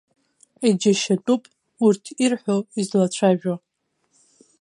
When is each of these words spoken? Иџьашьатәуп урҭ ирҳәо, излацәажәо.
Иџьашьатәуп 0.67 1.43
урҭ 1.85 2.03
ирҳәо, 2.23 2.57
излацәажәо. 2.79 3.53